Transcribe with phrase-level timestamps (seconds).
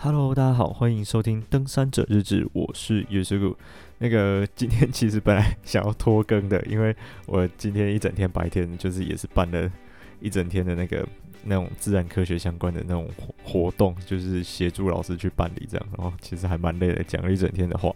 [0.00, 3.56] Hello，大家好，欢迎收听《登山者日志》，我是叶师傅。
[3.98, 6.94] 那个今天其实本来想要拖更的，因为
[7.26, 9.68] 我今天一整天白天就是也是办了
[10.20, 11.04] 一整天的那个。
[11.48, 17.92] 那种自然科学相关的那种活活动，就是协助老师去办理这样，然后其实还蛮累的，讲了一整天的话。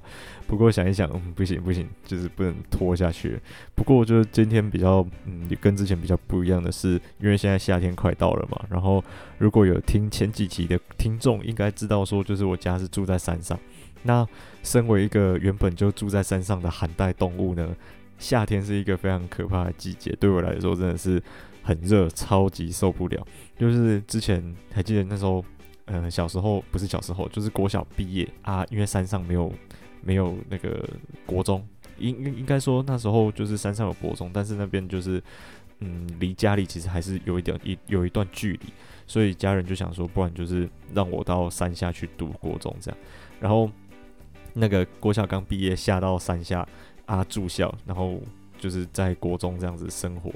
[0.46, 3.38] 不过想一想，嗯，不行不行，就是不能拖下去。
[3.74, 8.60] 不过就是今天比较，嗯，跟之前比较不一样的是，因为现在夏天快到了嘛。
[8.70, 9.04] 然后
[9.38, 13.58] 如果有听前几期的听众，应该知道说，就是我家是住在山上。
[14.02, 14.26] 那
[14.62, 17.76] 身为一个原本就住在山上的寒带动物呢，
[18.18, 21.22] 夏天是一个非常可怕的季节，对我来说真的是。
[21.62, 23.26] 很热，超级受不了。
[23.56, 25.44] 就是之前还记得那时候，
[25.84, 29.52] 呃，小时候不是小时候，就是国小毕业啊，因为山上没有
[30.00, 30.88] 没有那个
[31.24, 31.64] 国中，
[31.98, 35.22] 应应应该说那时候就是山上有国中，但是那边就是
[35.78, 38.72] 嗯，离家里其实还是有一点一有一段距离，
[39.06, 42.98] 所以家人就想说，不然就是让我到山下去读国中这样。
[43.40, 43.70] 然后
[44.52, 46.66] 那个国小刚毕业下到山下
[47.06, 48.20] 啊住校，然后
[48.58, 50.32] 就是在国中这样子生活。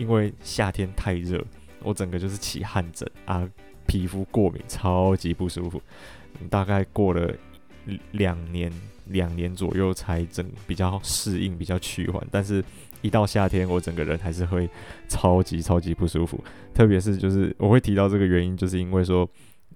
[0.00, 1.44] 因为夏天太热，
[1.82, 3.46] 我整个就是起汗疹啊，
[3.86, 5.80] 皮肤过敏，超级不舒服。
[6.48, 7.30] 大概过了
[8.12, 8.72] 两年，
[9.08, 12.26] 两年左右才整比较适应，比较趋缓。
[12.30, 12.64] 但是，
[13.02, 14.66] 一到夏天，我整个人还是会
[15.06, 16.42] 超级超级不舒服。
[16.72, 19.28] 特别是就是我会提到这个原因，就是因为说，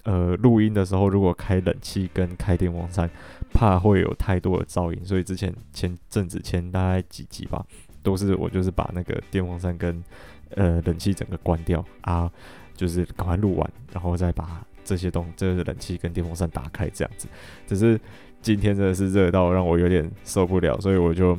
[0.05, 3.11] 呃，录音的时候如果开冷气跟开电风扇，
[3.53, 7.63] 怕会有太多的噪音，所以之前前阵子前大概几集吧。
[8.05, 10.05] 都是我就是把那个电风扇跟
[10.51, 12.31] 呃冷气整个关掉啊，
[12.77, 17.27] 就是赶快录完，然后再把这些东这个冷气跟电风扇打开这样子。
[17.67, 17.99] 只是
[18.43, 21.37] 今天真的是热到让我有点受不了，所以我就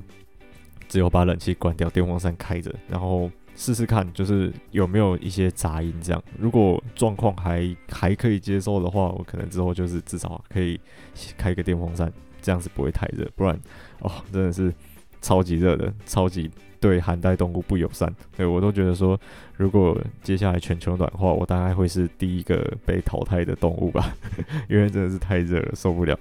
[0.90, 6.24] 只有把冷气关掉，电风扇开着，然后试试看就是有没有一些杂音这样。
[6.40, 10.80] 如果状况还还可以接受的话，我可能之后就是至少可以
[11.38, 13.56] 开个电风扇，这样子不会太热，不然
[14.00, 14.74] 哦真的是。
[15.26, 18.14] 超级热的，超级对寒带动物不友善。
[18.38, 19.20] 对，我都觉得说，
[19.58, 24.16] 如果接下来全球暖化，我大概会是第一个被淘汰的动物吧，
[24.70, 26.16] 因为真的是太热了，受不了。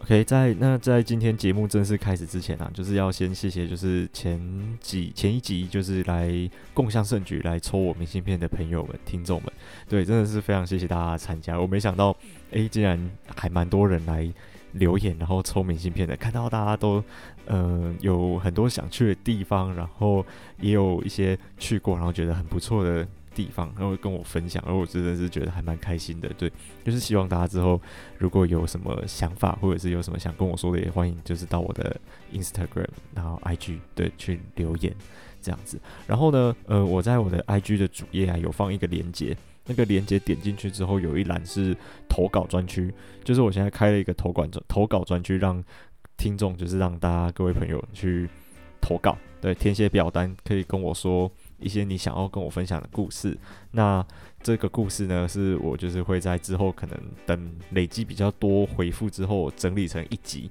[0.00, 4.40] OK，在那在今天节目正式开始之前啊，就是要先谢谢，就是前
[4.80, 6.28] 几前一集就是来
[6.74, 9.52] 共享盛举来抽我明信片的朋友们、听众们，
[9.88, 11.60] 对，真的是非常谢谢大家参加。
[11.60, 12.10] 我没想到，
[12.50, 12.98] 哎、欸，竟然
[13.36, 14.28] 还蛮多人来。
[14.78, 17.04] 留言，然后抽明信片的，看到大家都，
[17.46, 20.24] 嗯、有很多想去的地方，然后
[20.60, 26.28] 也有一些去过，然后觉得很不错的地方，然后跟我分享，而我真的是觉得还蛮开心的。
[26.38, 26.50] 对，
[26.84, 27.80] 就是希望大家之后
[28.16, 32.00] 如果有什么想法，或者是有什么想跟我说的，也欢迎就是到我的
[32.32, 34.94] Instagram，然后 IG 对去留言
[35.42, 35.78] 这样子。
[36.06, 39.36] 然后呢，呃，我在我的 IG 的主页啊有放一个链接。
[39.68, 41.76] 那个链接点进去之后，有一栏是
[42.08, 42.92] 投稿专区，
[43.22, 45.62] 就是我现在开了一个投稿专投稿专区，让
[46.16, 48.28] 听众就是让大家各位朋友去
[48.80, 51.30] 投稿，对，填写表单，可以跟我说
[51.60, 53.38] 一些你想要跟我分享的故事。
[53.70, 54.04] 那
[54.42, 60.50] 这个故事呢，是我就是会在之后可能等累积比较多回复之后，整理成一集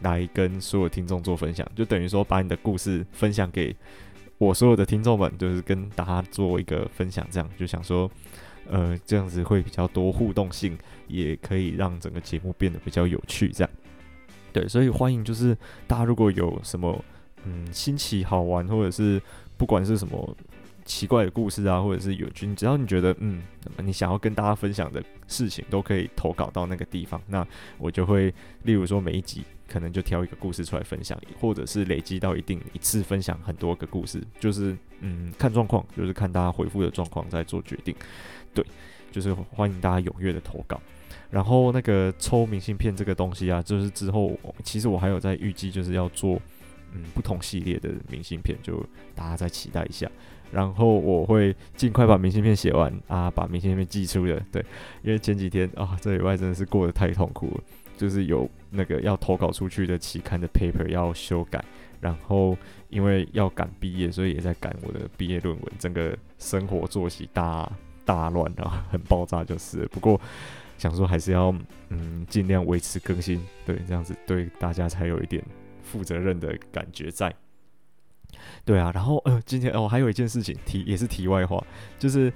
[0.00, 3.76] 来跟所有听众做分享，就等于说把你的故事分享给
[4.38, 8.10] 我所有的听众们，就是跟大家做一个分享，这样就想说。
[8.68, 13.48] 呃，这样子会比较多互动性，也可以让整个节目变得比较有趣。
[13.48, 13.70] 这样，
[14.52, 17.04] 对，所以欢迎就是大家如果有什么
[17.44, 19.20] 嗯新奇好玩，或者是
[19.56, 20.36] 不管是什么
[20.84, 23.42] 奇怪的故事啊，或者是有趣，只要你觉得嗯
[23.82, 27.20] 你想要跟大家分享的事情，都可以投稿到那个地方。
[27.26, 27.46] 那
[27.78, 28.32] 我就会，
[28.62, 37.94] 例如说每一集可能就挑一个故事出来分享，或者是累积到一定一次分享很多个故事，就是嗯看状况，就是看大家回复的状况再做决定。
[38.54, 38.64] 对，
[39.10, 40.80] 就是欢迎大家踊跃的投稿，
[41.30, 44.32] 然后那个抽明信片这个东西啊，就是之后
[44.62, 46.40] 其实我还有在预计，就是要做
[46.92, 48.84] 嗯不同系列的明信片，就
[49.14, 50.10] 大家再期待一下。
[50.52, 54.40] 然后我会尽快把明信片写完啊，把明信片寄出的。
[54.52, 54.64] 对，
[55.02, 57.64] 因为前几天啊，这礼拜真的是过得太痛苦了，
[57.96, 61.64] 就是有那个要投稿出去的期刊的 paper 要修改，
[62.00, 62.56] 然后
[62.88, 67.68] 因为要赶毕业，所以也在赶我的毕业论文，整个生活作息大。
[68.04, 69.86] 大乱啊，很爆炸就是。
[69.88, 70.20] 不过
[70.76, 71.54] 想说还是要
[71.90, 75.42] 嗯尽量维持更新，对，这样子对大家才有一点
[75.82, 77.34] 负责任的感觉在。
[78.64, 81.64] 对啊，然后呃今天哦还有一件事情题也是题外话，
[81.98, 82.32] 就是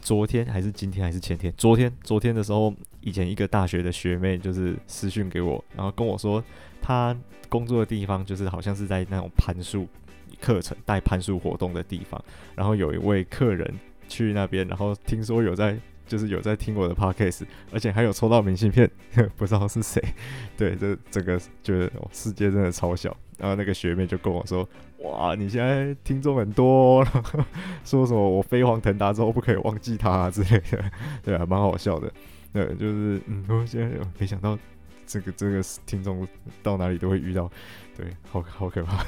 [0.00, 6.42] 昨天还是今天还是前天，昨天昨天的时候，以前一个大学的学妹就是私讯给我，然后跟我说
[6.80, 7.16] 她
[7.48, 9.88] 工作的地方就是好像是在那种攀树
[10.40, 12.24] 课程带攀树活动的地方，
[12.54, 13.74] 然后有一位客人。
[14.08, 15.76] 去那边，然后听说有在
[16.06, 18.90] 就是有在听我的 podcast，而且还有抽到明信片，
[19.36, 20.02] 不知道是谁。
[20.56, 23.16] 对，这这个觉得世界真的超小。
[23.38, 24.68] 然后那个学妹就跟我说
[25.02, 27.04] ：“哇，你现在听众很多，
[27.84, 30.84] 说什么我飞黄腾达之后不可以忘记他之类的，
[31.24, 32.12] 对啊，蛮好笑的。
[32.52, 34.56] 对，就是嗯，我现在没想到
[35.06, 36.24] 这个这个听众
[36.62, 37.50] 到哪里都会遇到，
[38.02, 39.04] 对，好好可怕。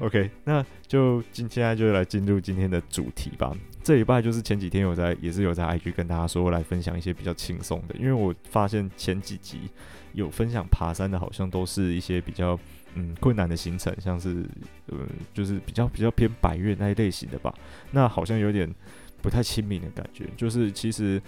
[0.00, 3.54] OK， 那就今天就来进入今天的主题吧。
[3.82, 9.70] 这礼拜就是前几天有在也是有在 IG 跟大家说来分享一些比较轻松的，因为我发现前几集
[10.12, 12.58] 有分享爬山的，好像都是一些比较。
[12.94, 14.44] 嗯，困难的行程，像是
[14.86, 14.96] 呃，
[15.34, 17.54] 就是比较比较偏百岳那一类型的吧。
[17.90, 18.68] 那好像有点
[19.20, 20.24] 不太亲民的感觉。
[20.38, 21.20] 就是其实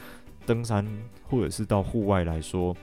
[0.46, 0.84] 登山
[1.22, 2.74] 或者是到户外来说，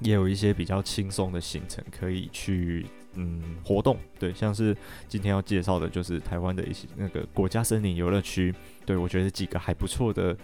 [0.00, 3.96] 也有一些比较轻松的行程可以去嗯活动。
[4.18, 4.76] 对，像是
[5.08, 8.54] 今天要介绍的就是台湾的一些那个国家森林游乐区。
[8.84, 10.36] 对，我觉得几个还不错的，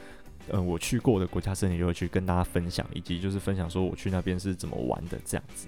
[0.48, 5.66] 呃，我去过的国家森林游乐区跟大家分享，以及就是分享说我去那边是怎么玩的这样子。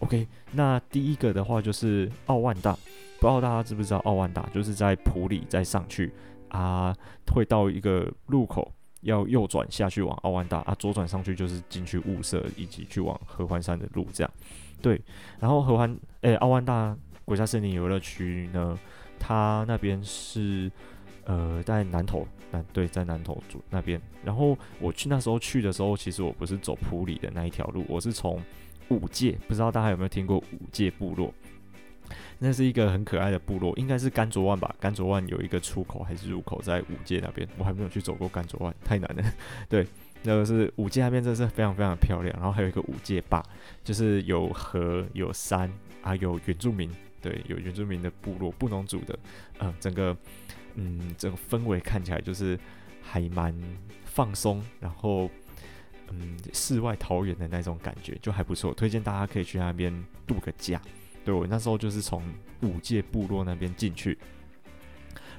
[0.00, 6.12] OK，那第一个的话就是奥万大，不知道大家知不知道奥万大，就是在埔里再上去
[6.48, 6.94] 啊，
[7.32, 8.70] 会到一个路口，
[9.02, 14.30] 要右转下去往奥万大啊，左转上去就是进去雾社以及去往合欢山的路这样。
[14.82, 15.00] 对，
[15.38, 15.96] 然后合欢
[16.26, 18.76] 诶，奥万大国家森林游乐区呢，
[19.16, 20.68] 它那边是
[21.24, 24.00] 呃在南投南对，在南投组那边。
[24.24, 28.42] 然后我去那时候去的时候，其实我不是走埔里的那一条路，我是从。
[28.88, 31.34] 五界，不知道大家有没有听过五界部落？
[32.38, 34.72] 那是一个很可爱的部落，应该是甘卓万吧？
[34.78, 37.48] 甘卓万有一个出口还是入口在五界那边？
[37.58, 39.24] 我还没有去走过甘卓万，太难了。
[39.68, 39.84] 对，
[40.22, 42.32] 那个是五界那边，真的是非常非常的漂亮。
[42.36, 43.42] 然后还有一个五界坝，
[43.82, 45.68] 就是有河有山
[46.06, 49.18] 啊，有原住民，对，有原住民的部落，布农族的。
[49.58, 50.16] 嗯，整个
[50.74, 52.58] 嗯，整个氛围看起来就是
[53.02, 53.54] 还蛮
[54.04, 55.28] 放松，然后。
[56.08, 59.92] 嗯，世外桃源的那种感觉就还不错，推荐大家可以去那边
[60.24, 60.80] 度个假。
[61.24, 62.22] 对，我那时候就是从
[62.60, 64.16] 五界部落那边进去，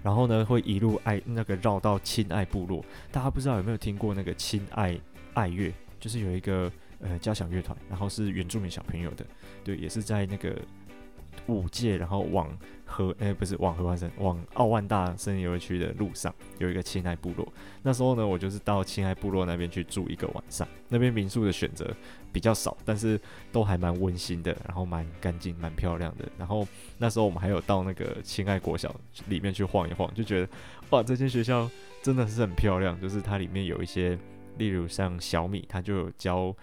[0.04, 2.84] 然后呢会一路爱那个绕到亲爱部落。
[3.13, 5.00] 大家不知道有没有听过那个亲爱
[5.36, 5.72] 爱乐，
[6.02, 6.70] 就是有一个
[7.02, 9.26] 呃交响乐团，然后是原住民小朋友的，
[9.64, 10.56] 对，也是在那个。
[11.46, 12.50] 五界，然后往
[12.84, 17.48] 河，哎、欸，不是往合欢山，往奥万大森林游乐区的路上有一个亲爱部落。
[17.84, 20.68] 那时候呢，我就是到亲爱部落那边去住一个晚上。
[20.90, 21.96] 那边民宿的选择
[22.34, 23.22] 比较少，但是
[23.52, 26.28] 都还蛮温馨的，然后蛮干净、蛮漂亮的。
[26.38, 26.68] 然后
[26.98, 28.94] 那时候我们还有到那个亲爱国小
[29.28, 30.50] 里面去晃一晃，就觉得
[30.90, 31.70] 哇，这间学校
[32.02, 33.00] 真的是很漂亮。
[33.00, 34.18] 就是它里面有一些，
[34.58, 36.54] 例如像小米，它就有教。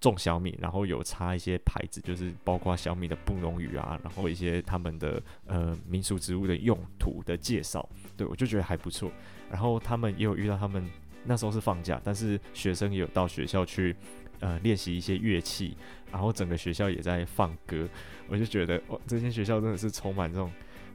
[0.00, 7.86] 种小米，然后有插一些牌子，就是包括小米的布农语啊，然后一些他们的呃民俗植物的用途的介绍，
[8.16, 9.12] 对，我就觉得还不错。
[9.50, 10.88] 然后他们也有遇到他们
[11.24, 13.94] 那时候是放假，但是学生也有到学校去
[14.38, 15.76] 呃练习一些乐器，
[16.10, 17.86] 然后整个学校也在放歌，
[18.28, 20.50] 我就觉得哇，这间学校真的是充满这种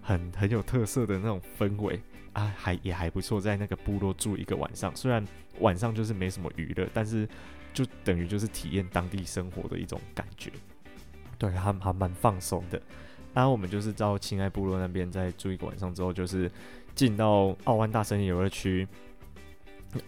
[0.05, 1.99] 很很有特色的那种氛围
[2.31, 5.25] 啊，还也还不错，在那个部落住一个晚上，虽然
[5.59, 7.27] 晚上就是没什么娱乐，但是。
[7.75, 10.49] 就等于就是体验当地生活的一种感觉，
[11.37, 12.81] 对，还还蛮放松的。
[13.33, 16.49] 然后我们就是到亲爱部落那边再住一个晚上之后，就是
[16.95, 18.87] 进到奥万大森林游乐区。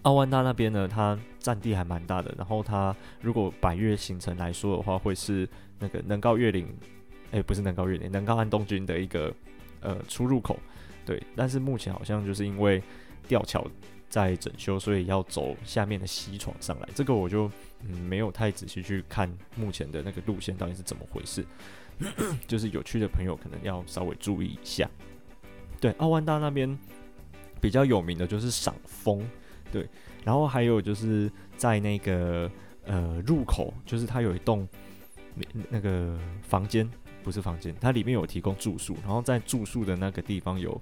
[0.04, 2.34] 奥万大那边呢，它占地还蛮大的。
[2.38, 5.46] 然后它如果百岳行程来说的话，会是
[5.78, 6.74] 那个能高越岭，
[7.32, 9.30] 哎，不是能高越岭，能高安东军的一个
[9.88, 10.60] 呃出入口。
[11.06, 12.82] 对，但是目前好像就是因为
[13.28, 13.66] 吊桥。
[14.10, 16.88] 在整修，所以要走下面的西床上来。
[16.96, 17.52] 这个我就
[17.82, 21.46] 嗯没有太仔细去看目前的那个路线到底是怎么回事，
[22.48, 24.90] 就是有趣的朋友可能要稍微注意一下。
[25.82, 26.80] 对，奥万大那边
[27.60, 29.22] 比较有名的就是赏枫，
[29.74, 29.86] 对，
[30.24, 32.50] 然后还有就是在那个
[32.86, 34.66] 呃入口，就是它有一栋
[35.70, 36.90] 那个房间，
[37.28, 40.80] 不是房间，它里面有提供住宿，然后在住宿的那个地方有。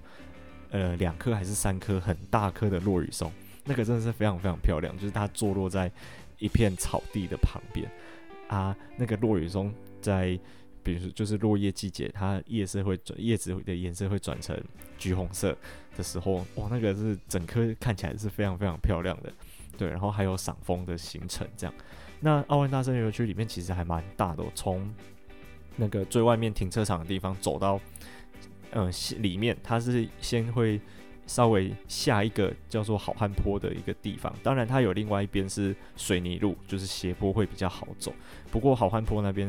[0.70, 3.32] 呃，两颗还是三颗很大颗的落羽松，
[3.64, 5.90] 那个真的是非常非常漂亮，就是它坐落在
[6.40, 7.88] 一片草地的旁边
[8.48, 8.76] 啊。
[8.96, 9.72] 那个落羽松
[10.02, 10.38] 在，
[10.82, 14.60] 比如说就是落叶季节，它叶色会转，叶子的颜色会转成
[14.98, 15.56] 橘红色
[15.96, 19.32] 的时候，哇，那个是整颗看起来是非常非常漂亮的。
[19.78, 21.72] 对，然后还有赏枫的行程这样。
[22.18, 24.92] 那奥万大森林游区里面其实还蛮大的，从
[25.76, 27.80] 那个最外面停车场的地方走到。
[28.72, 30.78] 嗯，里面它是先会
[31.26, 38.12] 稍微下一个叫做好汉坡的一个地方，当然它有另外一边是水泥路，就是斜坡会比较好走。
[38.50, 39.48] 不过好汉坡那边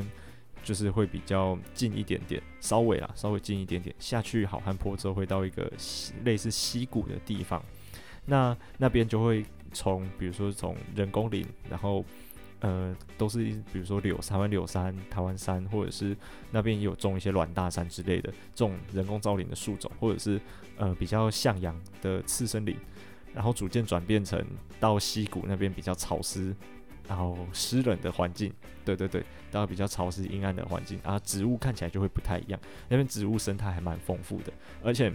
[0.63, 3.93] 就是会比较近一点点，稍微啊，稍微近一点点。
[3.99, 5.69] 下去好汉坡之后会到一个
[6.23, 7.61] 类似溪谷的地方，
[8.27, 9.43] 那那边就会
[9.73, 12.05] 从比如说从人工林，然后
[12.59, 13.39] 呃都是
[13.71, 16.15] 比如说柳台湾柳杉、台湾杉，或者是
[16.51, 20.39] 那边也有种一些软大杉之类的这种人工造林的树种，或者是
[20.77, 22.75] 呃比较向阳的次生林，
[23.33, 24.45] 然后逐渐转变成
[24.79, 26.55] 到溪谷那边比较潮湿。
[27.07, 32.59] 然后湿冷的环境，对对对，到比较潮湿阴暗的环境啊，植物看起来就会不太一样。
[32.89, 34.51] 那边植物生态还蛮丰富的，
[34.83, 35.09] 而且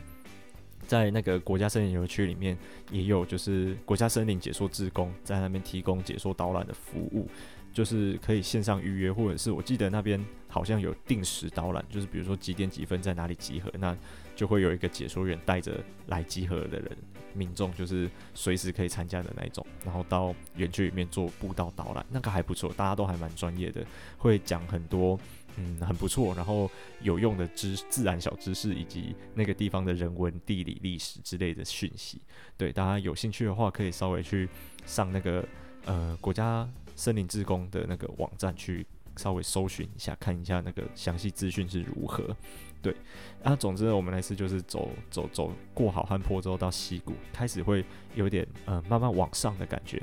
[0.87, 2.57] 在那个国家森林游区里面
[2.91, 7.29] 也有，就是国家森林解说志工在那边提供解说导览的服务。
[7.73, 13.97] 就是可以线上预约，或者是我记得那边好像有定时导览，就是比如说几点几分在哪里集合，那
[14.37, 16.95] 就会有一个解说员带着来集合的人，
[17.33, 23.83] 民众就是随时可以参加的那种，然后到园区里面做步道导览，那个还不错，大家都还蛮专业的，
[24.19, 25.19] 会讲很多
[25.57, 32.21] 嗯很不错，然后有用的知自然小知识以及那个地方的人文地理历史之类的讯息，
[32.57, 34.49] 对，大家有兴趣的话可以稍微去
[34.85, 35.45] 上那个
[35.85, 36.69] 呃国家。
[36.95, 42.37] 森林志工的那个网站去稍微搜寻一下，看一下那个详细资讯是如何。
[42.83, 42.95] 对，
[43.43, 47.83] 啊，总之，我们那次就是走走走过好汉坡之后到溪谷，开始会
[48.15, 50.03] 有点呃慢慢往上的感觉。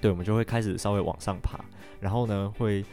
[0.00, 1.64] 对，我们就会开始稍微往上爬，
[2.00, 2.84] 然后呢会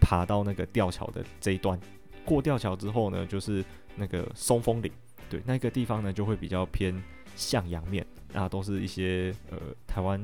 [0.00, 1.78] 爬到那个吊桥的这一段。
[2.24, 3.64] 过吊桥之后呢，就是
[3.96, 4.90] 那个松风岭。
[5.30, 6.94] 对，那个地方呢就会比较偏
[7.36, 10.20] 向阳面，啊，都是一些呃台湾。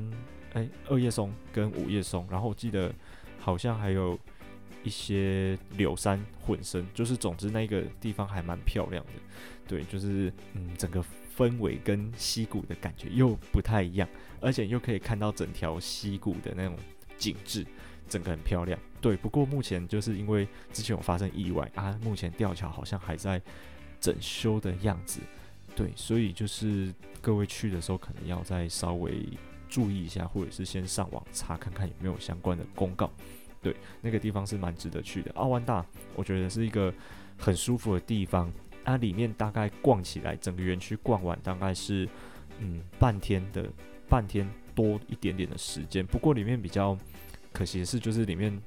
[0.53, 2.89] 诶、二叶松跟五叶松，然后我记得
[3.37, 4.17] 好像还有
[4.85, 9.11] 一些柳杉混生，就是总之那个地方还蛮漂亮的。
[9.67, 11.03] 对，就是嗯，整个
[11.37, 14.07] 氛围跟溪谷的感觉又不太一样，
[14.39, 16.77] 而且又可以看到整条溪谷的那种
[17.17, 17.65] 景致，
[18.07, 18.79] 整个很漂亮。
[19.05, 23.39] 对，不过目前就是因为之前有发生意外啊，目前吊桥好像还在
[24.01, 25.19] 整修的样子。
[25.75, 29.23] 对，所以就是各位去的时候可能要再稍微。
[29.67, 33.11] 注意一下，或者是先上网查看看有没有相关的公告。
[33.61, 35.31] 对，那个地方是蛮值得去的。
[35.33, 35.85] 奥万大，
[36.15, 36.93] 我觉得是一个
[37.35, 38.49] 很舒服的地方。
[38.85, 42.07] 它、里面大概逛起来，整个园区逛完大概是
[42.59, 43.67] 嗯半天的，
[44.07, 46.05] 半天多一点点的时间。
[46.05, 46.97] 不过里面比较
[47.51, 48.57] 可惜的是，就是里面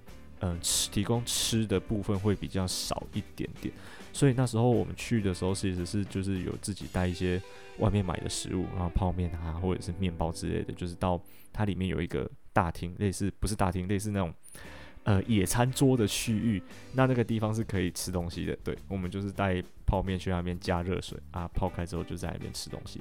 [0.41, 3.73] 嗯、吃提供吃的部分会比较少一点点。
[4.13, 7.41] 所以那时候我们去的时候，其实是就是有自己带一些
[7.79, 11.21] 外面买的食物，然后泡面啊，或者是面包之类的，就是到
[11.53, 14.35] 它里面有一个大厅，类似不是大厅，类似那种
[15.05, 16.61] 呃野餐桌的区域。
[16.95, 18.57] 那那个地方是可以吃东西的。
[18.65, 23.01] 对，我们就是带泡面去那边加热水啊，泡开之后就在那边吃东西。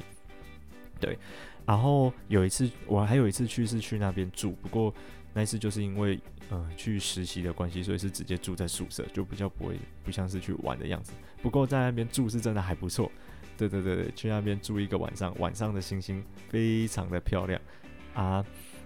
[1.00, 1.18] 对，
[1.66, 4.94] 然后有一次我还有一次去是去那边住，不过。
[5.38, 11.14] 那次就是因为呃去实习的关系，所以是直接住在宿舍，就比较不会不像是去玩的样子。
[11.44, 13.12] 不过在那边住是真的还不错，
[13.56, 17.62] 对对对对，去那边住一个晚上，晚上的星星非常的漂亮
[18.16, 18.44] 啊，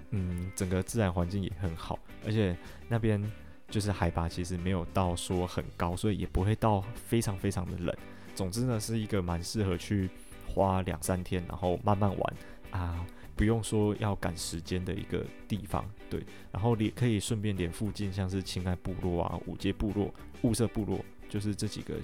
[0.09, 2.53] 嗯，整个自然环境也很好，而且
[2.89, 3.23] 那边
[3.69, 7.95] 就是海拔其实没有到说很高，所以也不会到非常非常的冷。
[8.35, 10.09] 总之呢，是一个蛮适合去
[10.45, 12.33] 花两三天，然后慢慢玩
[12.71, 13.05] 啊。
[13.41, 21.95] 不用说要赶时间的一个地方，对，然后也可以顺便连附近像是青爱部落啊、五阶部落、雾社部落，就是这几个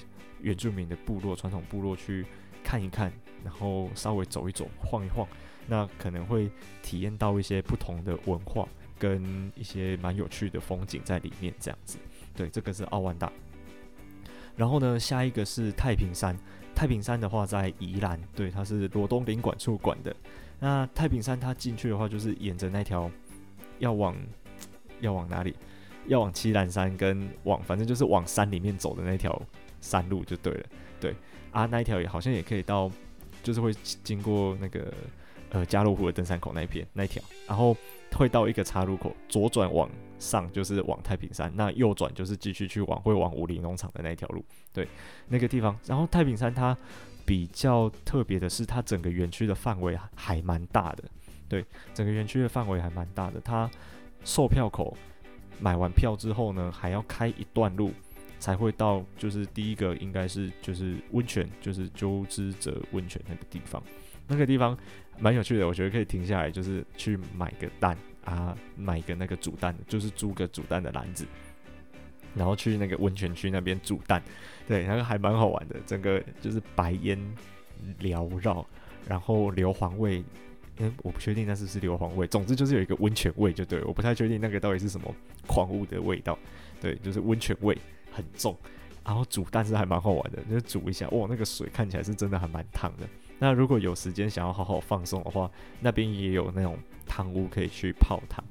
[0.41, 2.25] 原住民的部落、传统部落去
[2.63, 3.13] 看一看，
[3.43, 5.27] 然后稍微走一走、晃一晃，
[5.67, 6.49] 那可能会
[6.81, 8.67] 体验到一些不同的文化
[8.97, 11.99] 跟一些蛮有趣的风景在里面，这样子。
[12.35, 13.31] 对，这个是奥万大。
[14.55, 16.35] 然后呢，下一个是太平山。
[16.73, 20.15] 太平山的话在宜兰，对，它是罗东领馆处管的。
[20.59, 23.09] 那太平山它进去的话，就是沿着那条
[23.79, 24.15] 要往
[25.01, 25.55] 要往哪里？
[26.07, 29.39] 要往七兰山跟往反正就是往山里面走的那条
[29.81, 30.65] 山路就对了。
[30.99, 31.13] 对
[31.51, 32.89] 啊，那一条也好像也可以到，
[33.43, 33.73] 就是会
[34.03, 34.91] 经过那个
[35.49, 37.75] 呃加罗湖的登山口那一片那一条，然后
[38.13, 44.43] 会到一个岔路口，左转往上就是往太平山，那右转就是继续去往会往武林农场的那一条路。
[44.73, 44.87] 对，
[45.27, 46.75] 那个地方，然后太平山它。
[47.27, 51.03] 比较特别的是，它整个园区的范围还蛮大的。
[51.49, 53.41] 对，整个园区的范围还蛮大的。
[53.41, 53.69] 它
[54.23, 54.95] 售票口
[55.59, 57.91] 买完票之后呢，还要开一段路
[58.39, 63.83] 才会到，就是第一个应该是就是温泉，就是鸠之泽温泉那个地方。
[64.25, 64.77] 那个地方
[65.19, 71.25] 蛮有趣的，我觉得可以停下来，就是去买个蛋啊，买个那个煮蛋，就是租个煮蛋的篮子。
[72.37, 74.21] 然后去那个温泉区那边煮蛋，
[74.67, 75.75] 对，那个还蛮好玩的。
[75.85, 77.19] 整个就是白烟
[77.99, 78.65] 缭绕，
[79.07, 80.23] 然后硫磺味，
[80.77, 82.27] 嗯，我不确定那是不是硫磺味。
[82.27, 85.13] 总之就是有一个温泉味，就对，我不太确定那个到底是什么
[85.47, 86.37] 矿物的味道。
[86.79, 87.77] 对， 就是温泉味
[88.11, 88.55] 很重。
[89.03, 93.07] 然后煮蛋是还蛮好玩的，就煮一下，哇，那个水看起来是真的还蛮烫的。
[93.39, 98.43] 那如果有时间想要好好放松的话，那边也有那种汤屋可以去泡汤，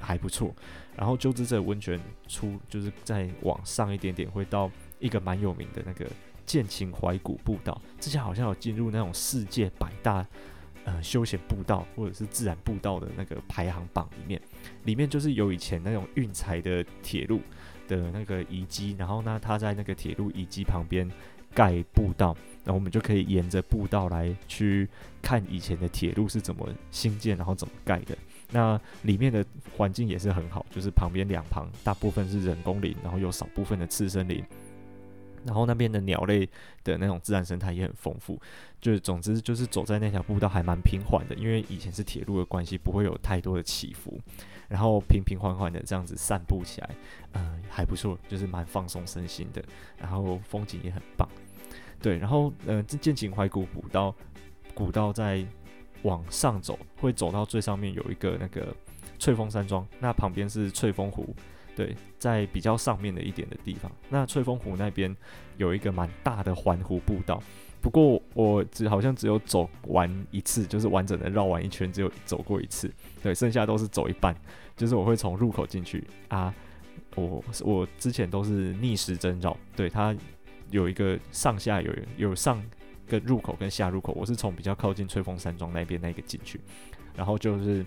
[0.00, 0.54] 还不错。
[0.96, 6.06] 然后鸠之这温泉出就是再往上一点点，会到一个蛮有名的那个
[6.44, 10.26] 剑琴怀古步道，之前好像有进入那种世界百大
[10.84, 14.40] 呃休闲步道或者是自然步道的那个排行榜里面，
[14.84, 17.40] 里面就是有以前那种运柴的铁路
[17.86, 21.10] 的那个遗迹，然后呢，它在那个铁路遗迹旁边
[21.54, 24.88] 盖步道，然后我们就可以沿着步道来去
[25.22, 28.16] 看以前的铁路是怎么兴建，然后怎么盖的。
[28.52, 29.44] 那里面的
[29.76, 34.44] 环境也是很好，就是旁边两旁大部分是人工林，然后有少部分的次生林，
[35.44, 36.48] 然后那边的鸟类
[36.82, 38.40] 的那种自然生态也很丰富。
[38.80, 44.18] 就是总之就是走在那条步道还蛮平缓的，因为以前是铁路的关系，不会有太多的起伏，
[44.68, 46.90] 然后平平缓缓的这样子散步起来，
[47.32, 49.62] 嗯、呃，还不错，就是蛮放松身心的，
[49.98, 51.28] 然后风景也很棒。
[52.00, 54.14] 对，然后呃，这剑琴怀古古道，
[54.74, 55.46] 古道在。
[56.02, 58.74] 往上走，会走到最上面有一个那个
[59.18, 61.34] 翠峰山庄，那旁边是翠峰湖，
[61.76, 63.90] 对，在比较上面的一点的地方。
[64.08, 65.14] 那翠峰湖那边
[65.56, 67.42] 有一个蛮大的环湖步道，
[67.80, 72.90] 不过我只好像只有走完一次，就是完整的绕完一圈，只有走过一次，
[73.22, 74.34] 对，剩下都是走一半，
[74.76, 76.54] 就是我会从入口进去啊，
[77.14, 80.16] 我我之前都是逆时针绕，对，它
[80.70, 82.62] 有一个上下有有上。
[83.10, 86.60] 跟入口跟下入口，我是从比较靠近翠峰山庄那边那个进去，
[87.16, 87.84] 然后就是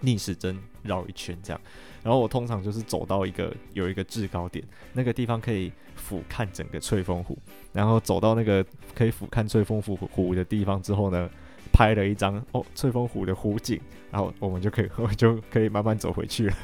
[0.00, 1.60] 逆时针绕一圈这样，
[2.02, 7.38] 然后我通常就是走到一个有一个制高点，那个地方可以俯瞰整个翠峰湖，
[7.72, 11.30] 然后走到那个可以俯瞰翠峰湖湖的地方之后呢，
[11.72, 13.80] 拍了一张哦翠峰湖的湖景，
[14.10, 16.54] 然后我们就可以 我就可以慢慢走回去了，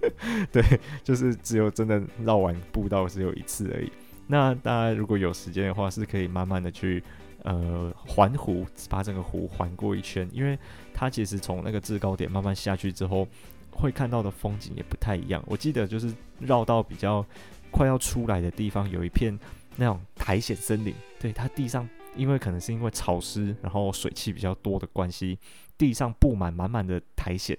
[0.52, 0.62] 对，
[1.02, 3.90] 就是只有真的绕完步道只有一次而已。
[4.26, 7.02] 那大家如果有时间的话，是可以慢慢的去。
[7.44, 10.56] 呃，环湖把整个湖环过一圈，因为
[10.94, 13.26] 它其实从那个制高点慢慢下去之后，
[13.72, 15.42] 会看到的风景也不太一样。
[15.46, 17.24] 我记得就是绕到比较
[17.70, 19.36] 快要出来的地方，有一片
[19.76, 20.94] 那种苔藓森林。
[21.18, 25.38] 对，它地上因为可能是因为潮湿，然后水汽比较多的关系，
[25.76, 27.56] 地上布满满满的苔藓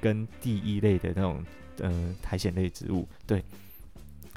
[0.00, 1.44] 跟地衣类的那种
[1.80, 3.08] 呃苔藓类植物。
[3.26, 3.42] 对。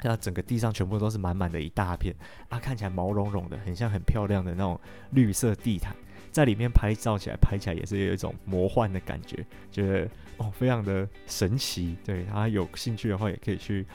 [0.02, 2.14] 那整个地上全部都是满满的一大片
[2.48, 5.94] 啊，看起来毛茸茸的，很像很漂亮的那种绿色地毯，
[6.30, 10.08] 在里面拍照起来，拍起来也是有一种魔幻的感觉，觉得
[10.38, 11.96] 哦，非常的神奇。
[12.04, 13.86] 对，大家有兴趣的话，也可以去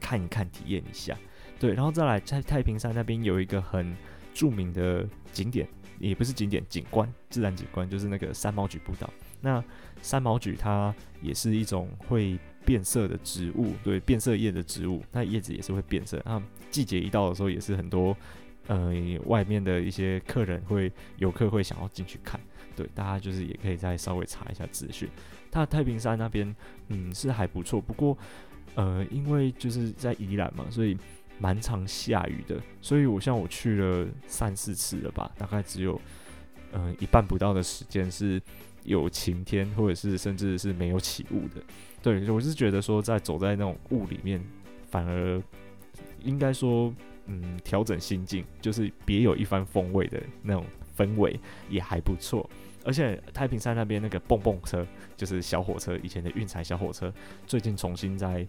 [0.00, 1.16] 看一看，体验一下。
[1.60, 3.96] 对，然后再来在太平山那边有一个很
[4.34, 5.68] 著名的景点，
[6.00, 9.08] 也不是景点，景观，自然景观，就是那个三毛櫸步道。
[9.40, 9.62] 那
[10.00, 12.38] 三毛櫸它也是一种会。
[12.64, 16.20] 变色的植物，对，变色叶的植物，那叶子也是会变色。
[16.24, 18.16] 那季节一到的时候，也是很多
[18.66, 18.92] 呃
[19.26, 22.40] 外面的一些客人会游客会想要进去看。
[22.74, 25.08] 对，大家就是也可以再稍微查一下资讯。
[25.50, 26.54] 它太平山那边，
[26.88, 27.80] 嗯，是还不错。
[27.80, 28.16] 不过
[28.74, 30.96] 呃，因为就是在宜兰嘛，所以
[31.38, 32.58] 蛮常下雨的。
[32.80, 36.00] 所以我像我去了三四次了吧，大概只有
[36.72, 38.40] 嗯、呃、一半不到的时间是
[38.84, 41.62] 有晴天，或者是甚至是没有起雾的。
[42.02, 44.42] 对，我是觉得说，在走在那种雾里面，
[44.90, 45.40] 反而
[46.20, 46.92] 应该说，
[47.26, 51.38] 嗯，调整心境，就是别有一番风味的那种氛围
[51.68, 52.48] 也还不错。
[52.84, 54.84] 而且太平山那边那个蹦蹦车，
[55.16, 57.14] 就是小火车，以前的运柴小火车，
[57.46, 58.44] 最近重新在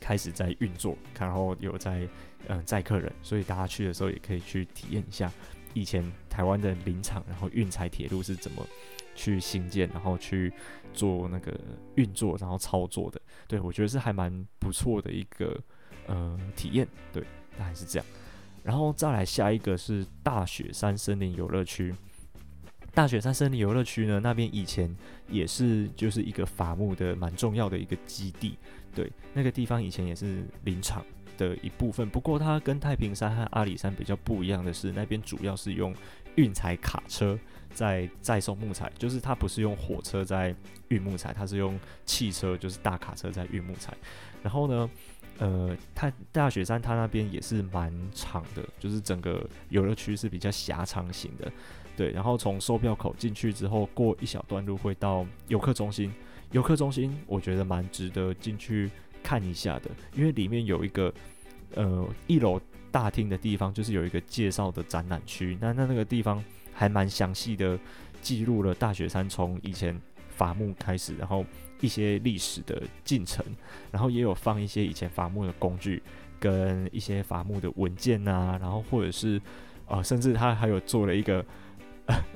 [0.00, 2.08] 开始在运作，然后有在
[2.48, 5.30] 嗯载客人，所以大家去的时候也可以去体验一下
[5.74, 8.66] 以前台湾的林场，然后运柴铁路是怎么。
[9.14, 10.52] 去新建，然后去
[10.92, 11.52] 做那个
[11.96, 15.58] 运作，然后操作的，对，我觉得是还蛮不错的一个
[16.06, 17.22] 呃体验，对，
[17.58, 18.06] 大概是这样。
[18.62, 21.94] 然后再来下一个是大雪山森林游乐区。
[22.94, 24.94] 大雪山森林游乐区呢，那边以前
[25.28, 28.58] 也是就是一个伐木的蛮重要的一个基地，
[28.94, 31.02] 对，那个地方以前也是林场
[31.38, 32.08] 的一部分。
[32.10, 35.94] 不过它跟太平山和阿里山比较不一样的是，那边主要是用
[36.36, 37.38] 运柴卡车。
[37.74, 40.54] 在载送木材，就是它不是用火车在
[40.88, 43.92] 运木材，它是用汽车，就是大卡车在运木材。
[44.42, 44.90] 然后呢，
[45.38, 51.50] 呃，它大雪山它那边也是蛮长的，就是整个游乐区是比较狭长型的，
[51.96, 52.10] 对。
[52.10, 56.12] 然后从售票口进去之后，过一小段路会到游客中心。
[56.50, 58.90] 游客中心我觉得蛮值得进去
[59.22, 61.12] 看一下的，因为里面有一个
[61.74, 65.56] 呃一楼大厅的地方，就是有一个介绍的展览区。
[65.60, 66.42] 那那那个地方。
[66.82, 67.78] 还蛮详细的
[68.20, 69.96] 记录了大雪山从以前
[70.30, 71.46] 伐木开始，然后
[71.80, 73.44] 一些历史的进程，
[73.92, 76.02] 然后也有放一些以前伐木的工具
[76.40, 79.40] 跟一些伐木的文件啊，然后或者是、
[79.86, 81.44] 呃，甚至他还有做了一个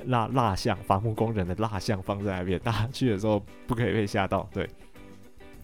[0.05, 4.49] 蜡蜡像，伐木工人的蜡像放在那边，大家去的时候不可以被吓到。
[4.53, 4.65] 对，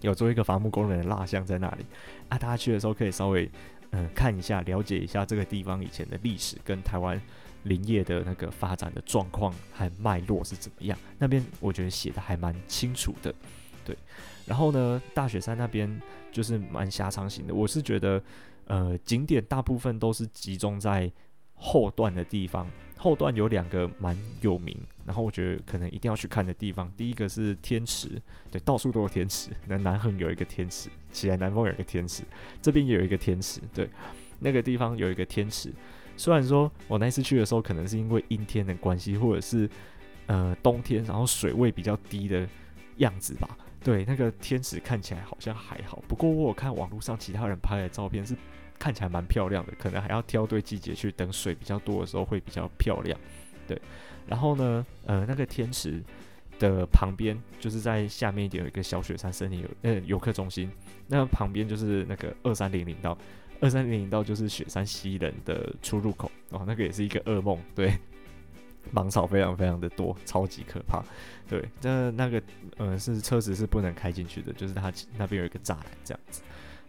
[0.01, 1.87] 有做一个伐木工人的蜡像在那里
[2.29, 3.49] 啊，大家去的时候可以稍微
[3.91, 7.21] 嗯看一下，了解一下这个地方以前的历史跟台湾
[7.65, 10.99] 林业的那个发展的状况和脉络是怎么样。
[11.19, 13.35] 那边我觉得写的还蛮清楚的。
[13.85, 13.97] 对，
[14.47, 17.55] 然后呢，大雪山那边就是蛮狭长型的。
[17.55, 18.23] 我是觉得，
[18.67, 21.11] 呃，景点大部分都是集中在
[21.55, 22.69] 后段的地方。
[22.97, 26.89] 后段有两个蛮有名，然后我觉得可能一定要去看的地方。
[26.97, 29.51] 第一个是天池，对，到处都有天池。
[29.67, 32.23] 那南横有一个天池，起来南丰有一个天池，
[32.61, 33.61] 这边也有一个天池。
[33.75, 33.91] 对，
[34.39, 35.73] 那个地方有一个天池。
[36.23, 39.69] 虽然说我那次去的时候，可能是因为阴天的关系，或者是
[40.27, 42.49] 呃冬天，然后水位比较低的
[42.99, 43.59] 样子吧。
[43.83, 48.37] 对，那个天池看起来好像还好，不过我有看网络上其他人拍的照片，是
[48.79, 53.19] 看起来蛮漂亮的，可能还要挑对季节去，等水比较多的时候会比较漂亮。
[53.67, 53.77] 对，
[54.29, 56.01] 然后呢，呃，那个天池
[56.61, 60.71] 的旁边就是在下面一点有一个小雪山森林游呃游客中心，
[61.09, 63.19] 那旁边就是那个二三零零道，
[63.63, 67.95] 二三零零道就是雪山西人的出入口哦，那个也是一个噩梦，对。
[68.91, 71.01] 芒草非常非常的多，超级可怕。
[71.49, 72.43] 对，那那个
[72.79, 76.43] 呃是车子是不能开进去的，就是它那边有一个栅栏这样子。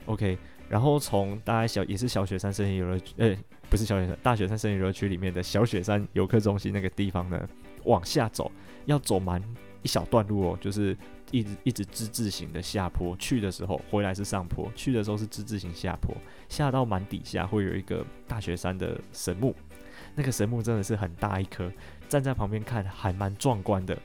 [0.07, 0.35] OK，
[0.67, 3.37] 然后从大概小也是小雪山森林游乐，呃，
[3.69, 7.47] 不是小雪山，大雪山森林游乐区里面的小雪山游客中心那个地方呢，
[7.83, 8.51] 往下走
[8.85, 9.39] 要走蛮
[9.83, 10.97] 一小段路哦，就是
[11.33, 13.17] 一直一直之字形的下坡。
[13.17, 16.15] 去的时候回来是上坡，去的时候是之字形下坡，
[16.47, 19.53] 下到蛮底下会有一个大雪山的神木。
[20.15, 21.71] 那个神木真的是很大一棵，
[22.07, 23.97] 站在旁边看还蛮壮观的。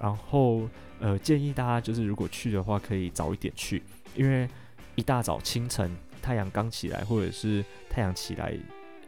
[0.00, 0.66] 然后，
[0.98, 3.82] 呃，建议大家就是如果去的话，可以早一点去，
[4.16, 4.48] 因为
[4.94, 8.56] 一大早清晨太阳刚起来，或者是太阳起来，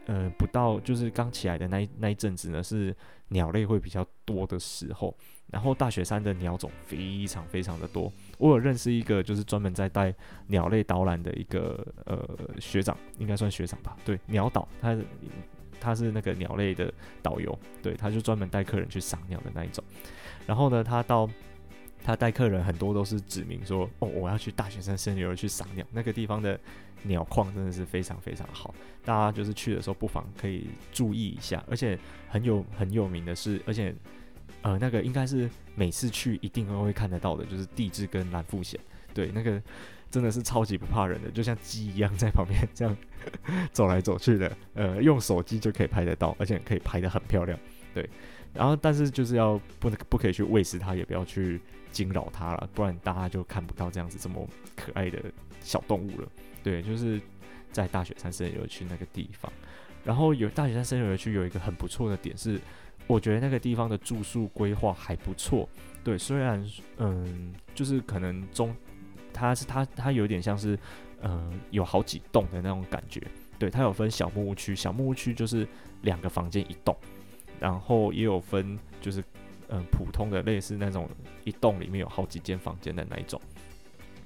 [0.07, 2.95] 呃，不到就是刚起来的那一那一阵子呢，是
[3.29, 5.17] 鸟类会比较多的时候。
[5.51, 10.15] 然后大雪山的鸟种非常非常的多，我有认识一个就是专门在带
[10.47, 12.27] 鸟类导览的一个呃
[12.59, 13.97] 学长，应该算学长吧？
[14.05, 14.97] 对，鸟导他。
[15.85, 19.83] 他是那个鸟类的导游，对，他就专门带客人去赏鸟的那一种。
[20.47, 21.29] 然后呢，他到
[22.05, 26.57] 他带客人很多都是指明说，哦，我要去大雪山森林游去赏鸟，那个地方的
[27.03, 28.75] 鸟况真的是非常非常好。
[29.05, 33.95] 大家就是去的时候不妨可以注意一下，而且很有很有名的是，而且
[34.63, 38.77] 呃，那个应该是每次去一定都会看得到的，就是地质跟蓝腹鷴，
[39.15, 39.61] 对，那个。
[40.13, 42.95] 真的是超级不怕人的，就像鸡一样在旁边 这样
[43.73, 47.59] 走来走去的，呃，用手机就可以拍得到，而且可以拍得很漂亮，
[47.95, 48.07] 对。
[48.53, 51.59] 然后，但是就是要不能不可以去喂食它，也不要去
[51.93, 55.19] 惊扰它了，不然大家就看不到这样子这么可爱的
[55.65, 56.29] 小动物了。
[56.63, 57.21] 对，就是
[57.71, 59.53] 在大雪山森林游区那个地方。
[60.05, 62.61] 然后有大雪山森林游区有一个很不错的点是，
[63.07, 65.69] 我觉得那个地方的住宿规划还不错。
[66.05, 66.65] 对，虽然
[66.99, 68.75] 嗯，就是可能中。
[69.35, 70.79] 它是它它有点像是，
[71.23, 73.19] 嗯，有好几栋的那种感觉。
[73.59, 75.67] 对，它有分小木屋区，小木屋区就是
[76.03, 76.95] 两个房间一栋，
[77.59, 79.25] 然后也有分就是，
[79.69, 81.09] 嗯、普通的类似那种
[81.45, 83.41] 一栋里面有好几间房间的那一种。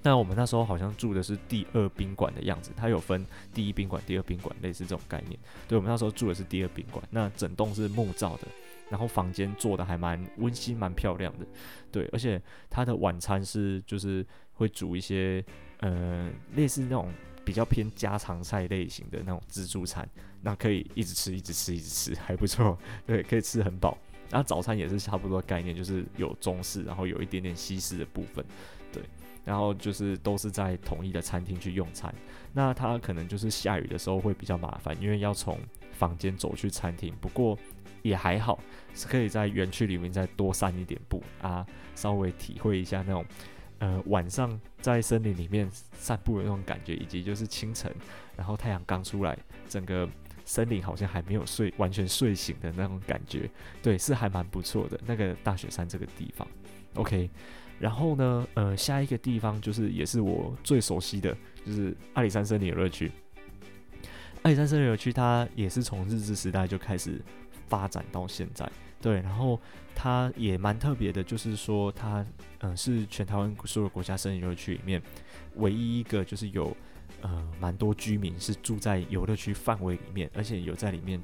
[0.07, 5.37] 那我们那时候好像住的是第二宾馆的样子，它有分第一宾馆、第二宾馆，类似这种概念。
[5.67, 8.47] 对，我们那时候住的是第二宾馆，那整栋是木造的。
[8.89, 11.47] 然后房间做的还蛮温馨、蛮漂亮的，
[11.91, 12.41] 对，而且
[12.71, 15.45] 它的晚餐是就是会煮一些
[15.81, 17.13] 呃类似那种
[17.45, 20.09] 比较偏家常菜类型的那种自助餐，
[20.41, 23.99] 那可以一直吃、一直吃、一直吃，还不错，对，可以吃很饱。
[24.31, 28.45] 然后早餐也是差不多概念，就是有中式，然后有一点点西式的部分，
[29.47, 32.15] 然后就是都是在统一的餐厅去用餐。
[32.53, 35.59] 那它可能就是下雨的时候会比较麻烦，因为要从
[35.93, 37.59] 房间走去餐厅，不过。
[38.03, 38.57] 也还好，
[38.95, 43.27] 是可以在园区里面再多散一点步啊，稍微体会一下那种，
[43.81, 47.93] 呃，晚上在森林里面散步的那种感觉，以及就是清晨，
[48.37, 49.37] 然后太阳刚出来，
[49.69, 50.09] 整个
[50.45, 53.51] 森林好像还没有睡完全睡醒的那种感觉，
[53.83, 55.01] 对，是还蛮不错的。
[55.05, 56.47] 那个大雪山这个地方
[56.95, 57.29] ，OK，
[57.79, 63.11] 然后呢，呃，下一个地方就是也是我最熟悉的，就是阿里山森林游乐区。
[64.43, 67.21] 阿里山森林游乐区它也是从日治时代就开始。
[67.69, 68.65] 发展到现在，
[69.03, 69.61] 对，然后
[69.93, 72.25] 它也蛮特别的，就是说它，
[72.61, 75.03] 嗯、是全台湾所有国家森林游乐区里面
[75.57, 76.77] 唯一一个，就是有，
[77.23, 81.21] 呃，蛮多居民是住在游乐区范围里面，而且有在里面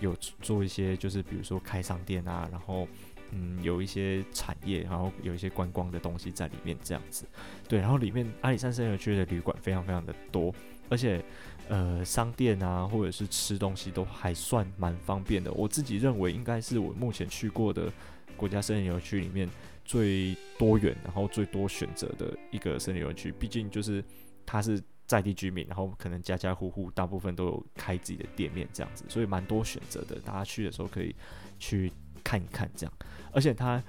[0.00, 2.88] 有做一些，就是比如说开商店啊，然后，
[3.34, 7.26] 嗯，有一些产业，然后有一些观光的东西在里面这样子，
[7.68, 10.54] 对，然后里面阿里山森林游区的旅馆非常非常的多，
[10.88, 11.22] 而且
[11.68, 15.52] 呃商店啊或者是吃东西都还算蛮方便的。
[15.52, 17.92] 我自己认为应该是我目前去过的
[18.36, 19.48] 国家森林游区里面
[19.84, 23.32] 最多元，然后最多选择的一个森林游区。
[23.32, 24.04] 毕竟就是
[24.46, 30.20] 它是在地居民，然后可能家家户户大部分都有开自己的店面这样子，所以蛮多选择的。
[30.20, 31.14] 大家去的时候可以
[31.58, 31.92] 去
[32.22, 32.92] 看一看这样。
[33.34, 33.82] 而且它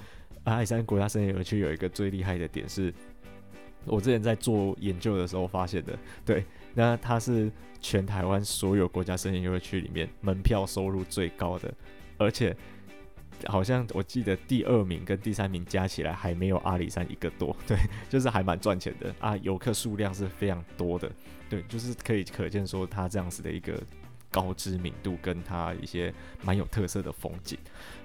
[0.44, 2.94] 阿里山国家森林游区有一个最厉害的点是。
[3.88, 11.72] 我之前在做研究的时候发现的，对，那它是全台湾所有国家森林游乐区里面门票收入最高的，
[12.18, 12.58] 而且
[13.46, 17.78] 好像我记得第二名跟第三名加起来还没有阿里山一个多， 对，
[18.10, 21.12] 就是还蛮赚钱的啊，游客数量是非常多的，
[21.48, 23.80] 对，就是可以可见说它这样子的一个
[24.36, 27.58] 高知名度跟它一些蛮有特色的风景。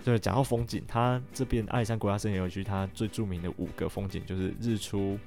[0.05, 5.19] 对，讲到风景，它这边阿里山国家森林游区它最著名的五个风景就是日出。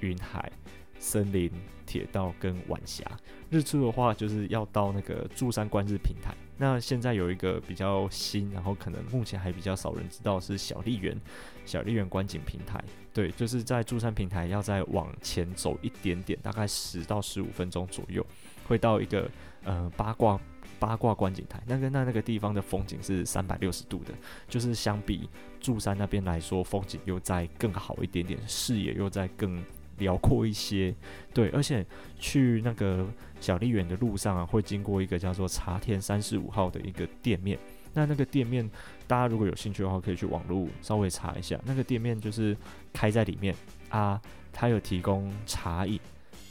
[0.00, 0.52] 云海、
[0.98, 1.50] 森林、
[1.86, 3.04] 铁道跟晚霞。
[3.48, 6.34] 日出的话，就是要到那个柱山观日平台。
[6.58, 11.18] 那现在有一个比较新，然后可能目前还比较少人知道是小笠园，
[11.64, 12.82] 小笠园观景平台。
[13.14, 18.26] 对，就是在柱山平台要再往前走一点点，大概十到十五分钟左右，
[18.66, 19.30] 会到一个
[19.64, 20.38] 呃八卦
[20.78, 21.62] 八卦观景台。
[21.66, 24.14] 那个那那个地方的风景是三百六十度的，
[24.48, 25.28] 就是相比
[25.60, 29.62] 祝山那边来说，风景又再更好一点点，视野又再更。
[29.98, 30.92] 辽阔一些，
[31.32, 31.86] 对，而且
[32.18, 33.06] 去那个
[33.40, 37.56] 小笠园的路上啊，会经过一个叫做茶田三十五号的一个店面。
[37.92, 38.68] 那那个店面，
[39.06, 41.56] 大家如果有兴趣的话，可以去网络稍微查一下。
[41.64, 42.56] 那个店面就是
[42.92, 43.54] 开在里面
[43.88, 44.20] 啊，
[44.52, 46.00] 它有提供茶饮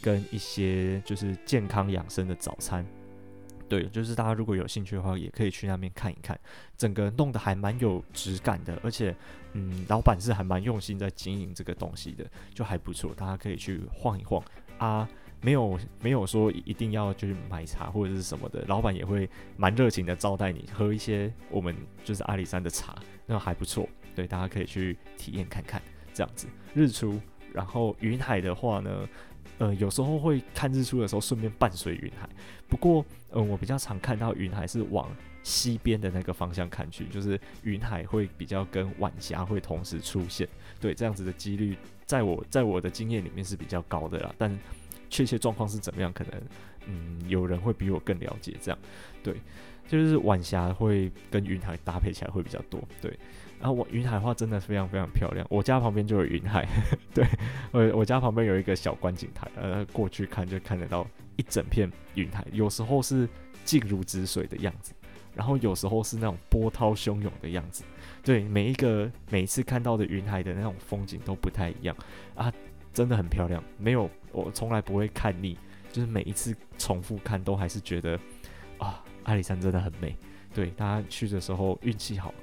[0.01, 2.85] 跟一些就是健康养生的早餐。
[3.73, 6.39] 对，就是大家如果有兴趣的话，也可以去那边看一看。
[6.77, 9.15] 整个弄得还蛮有质感的，而且，
[9.53, 13.15] 嗯，老板是还蛮用心在经营这个东西的，就还不错。
[13.15, 14.43] 大家可以去晃一晃
[14.77, 15.09] 啊，
[15.41, 23.89] 没有没有说一定要就是买茶或者是什么的，老板也会蛮热情的招待你喝一些我们就是阿里山的茶，那还不错。
[24.13, 25.81] 对，大家可以去体验看看
[26.13, 27.19] 这样子日出。
[27.51, 29.09] 然后云海的话呢？
[29.63, 32.27] 呃，有时候会看日出的时候顺便伴随云海，
[32.67, 35.09] 不过，呃，我比较常看到云海是往
[35.41, 40.45] 西边的那个方向看去，就是云海会比较跟晚霞会同时出现，
[40.81, 44.53] 对，这样子的几率，在我在我的经验里面是比较高的啦，但
[45.09, 46.41] 确切状况是怎么样，可能，
[46.87, 48.77] 嗯，有人会比我更了解，这样，
[49.23, 49.33] 对，
[49.87, 53.17] 就是晚霞会跟云海搭配起来会比较多，对。
[53.63, 56.67] 然后我云海的话真的非常非常漂亮，我家旁边就有云海，
[57.15, 57.25] 对，
[57.71, 63.25] 我我家旁边有一个小观景台，呃，过去看就看得到一整片云海，有时候是
[63.63, 64.93] 静如止水的样子，
[65.33, 67.85] 然后有时候是那种波涛汹涌的样子，
[68.21, 71.95] 对，每一个每一次看到的云海的那种风景都不太一样
[72.35, 72.51] 啊，
[72.91, 75.57] 真的很漂亮，没有我从来不会看腻，
[75.89, 78.19] 就是每一次重复看都还是觉得
[78.77, 80.13] 啊，阿里山真的很美，
[80.53, 82.33] 对，大家去的时候运气好，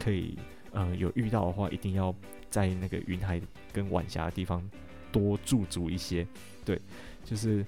[0.00, 0.38] 可以。
[0.72, 2.14] 呃，有遇到的话，一定要
[2.50, 3.40] 在那个云海
[3.72, 4.66] 跟晚霞的地方
[5.10, 6.26] 多驻足一些，
[6.64, 6.80] 对，
[7.24, 7.64] 就是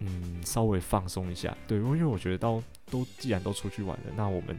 [0.00, 4.58] 嗯，稍微放松一下，对，因为我觉得到都既然都出去玩了，那我们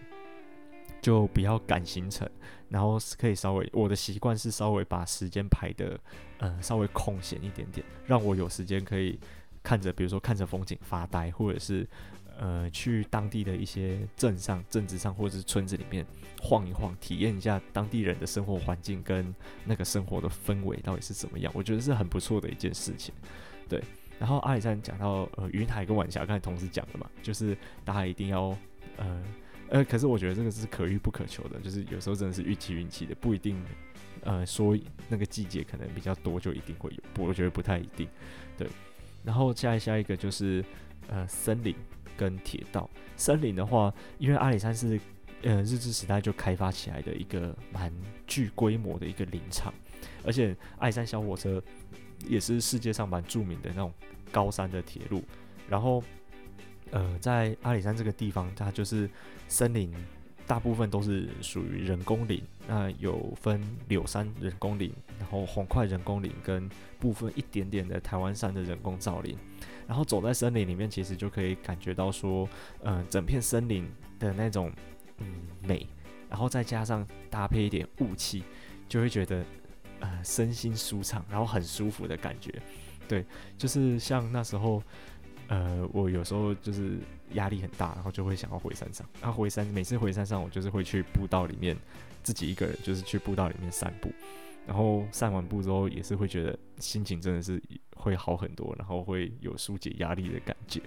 [1.01, 2.29] 就不要赶行程，
[2.69, 5.99] 然后可以稍微，我的习惯是稍微把时间排得
[6.37, 9.19] 呃稍微空闲一点点，让我有时间可以
[9.61, 11.87] 看着，比如说看着风景发呆，或者是。
[12.41, 16.05] 呃，去当地的一些镇上、镇子上，或者是村子里面
[16.41, 23.13] 晃一晃，体验一下当地人的生活环境跟那个生活的氛围到底是怎么样，我觉得是很不错的一件事情。
[23.67, 23.83] 对，
[24.17, 28.57] 然后阿里山讲到呃云海跟晚霞，刚才同时讲的嘛，就是大家一定要
[28.95, 29.21] 呃
[29.67, 33.61] 呃，可是我觉得这个是可遇不可求的，就是有时候真的是运气运气的，不一定
[34.21, 34.77] 呃说
[35.09, 38.07] 那个季节可能比较多就一定会有，我觉得不太一定。
[38.57, 38.65] 对，
[39.25, 40.63] 然后下一下一个就是
[41.09, 41.75] 呃森林。
[42.19, 44.99] 跟铁道森林的话，因为阿里山是
[45.43, 47.89] 呃日治时代就开发起来的一个蛮
[48.27, 49.73] 具规模的一个林场，
[50.25, 51.63] 而且阿里山小火车
[52.27, 53.93] 也是世界上蛮著名的那种
[54.33, 55.23] 高山的铁路。
[55.69, 56.03] 然后
[56.91, 59.09] 呃，在阿里山这个地方，它就是
[59.47, 59.93] 森林
[60.45, 66.67] 大部分都是属于人工林，那有分柳杉人工林，然后红快人工林跟
[66.99, 69.37] 部分一点点的台湾山的人工造林。
[69.87, 72.47] 然后走在森林里面，其实就可以感觉到说，
[72.83, 74.71] 嗯、整片森林的那种
[75.17, 75.25] 嗯
[75.61, 75.85] 美，
[76.29, 78.43] 然后再加上搭配一点雾气，
[78.87, 79.43] 就会觉得
[79.99, 82.53] 呃身心舒畅，然后很舒服的感觉。
[83.07, 83.25] 对，
[83.57, 84.83] 就是像那时候，
[85.47, 86.99] 呃，我有时候就是
[87.33, 89.03] 压力很大，然后就会想要回山上。
[89.19, 91.75] 然后回山，每次回山上，我就是会去步道里面
[92.21, 94.11] 自己一个人，就是去步道里面散步。
[94.69, 97.59] 然后散完步之后，也是会觉得心情真的是
[97.95, 100.79] 会好很多，然后会有疏解压力的感觉，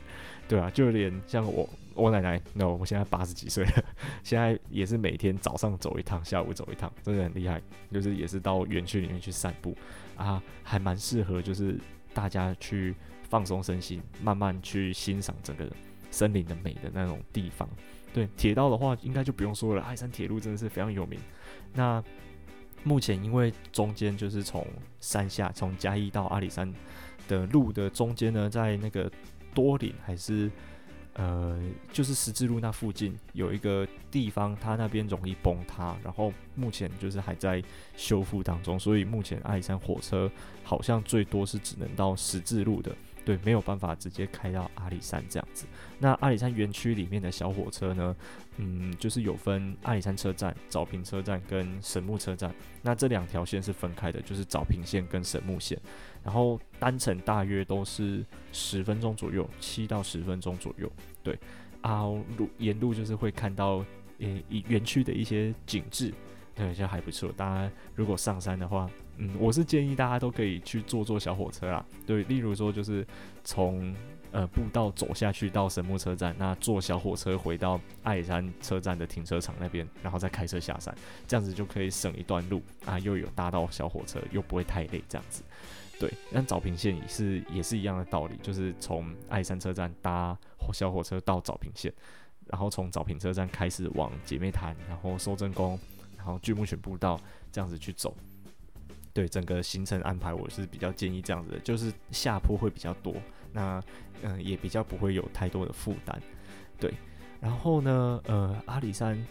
[0.46, 3.84] 对啊，就连像我我奶奶，no，我现在八十几岁了，
[4.22, 9.76] 现在也是每天早上走一趟，下午走一趟，真的很厉害，就是也是到园区里面去散步
[10.16, 11.76] 啊，还蛮适合就是
[12.14, 12.94] 大家去
[13.28, 15.68] 放松身心，慢慢去欣赏整个
[16.12, 17.68] 森林的美的那种地方。
[18.14, 21.18] 对，铁道的话应该就不用说了，阿里山铁路真的是非常有名。
[21.74, 22.00] 那
[22.84, 24.66] 目前因为中间就是从
[25.00, 26.72] 山下从嘉义到阿里山
[27.28, 29.10] 的路的中间呢，在那个
[29.54, 30.50] 多岭还是
[31.14, 37.62] 呃就是十字路那附近有一个地方，它那边容易崩塌，然后目前就是还在
[37.96, 40.30] 修复当中，所以目前阿里山火车
[40.64, 42.94] 好像最多是只能到十字路的。
[43.24, 45.64] 对，没有办法直接开到阿里山这样子。
[45.98, 48.16] 那阿里山园区里面的小火车呢，
[48.56, 52.52] 嗯，就是有分阿里山车站、早平车站跟神木车站。
[52.82, 55.78] 那这两条线是分开的，就是早平线跟神木线。
[56.24, 60.90] 然后单程大约都是十分钟左右，七到十分钟左右。
[61.22, 61.38] 对，
[61.80, 62.02] 啊，
[62.36, 63.84] 路沿路就是会看到
[64.18, 66.12] 诶，园区的一些景致，
[66.56, 67.30] 对，就还不错。
[67.36, 68.90] 大家如果上山的话。
[69.18, 71.84] 嗯，我是建议大家都可以去坐坐小火车啦。
[72.06, 73.06] 对，例如说就是
[73.44, 73.94] 从
[74.30, 80.94] 呃步道走下去到神木车站，那坐小火车回到爱山车站的停车场那边，然后再开车下山，
[81.28, 85.42] 这样子就可以省一段路啊，又有搭到小火车，又不会太累，这样子。
[86.00, 90.36] 对，那早平线也是也是一样的道理，就是从爱山车站搭
[90.72, 91.92] 小火车到早平线，
[92.46, 95.78] 然后从早平车站开始往姐妹潭，然后收真宫，
[96.16, 97.20] 然后巨木泉步道
[97.52, 98.16] 这样子去走。
[99.14, 103.14] 对整个行程安排，我是比较建议这样子的，就是下坡会比较多，
[103.52, 103.82] 那
[104.22, 106.18] 嗯、也比较不会有太多的负担。
[106.80, 106.94] 对，
[107.40, 109.22] 然后呢，呃，阿里山，